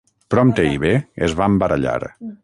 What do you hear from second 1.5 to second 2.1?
barallar.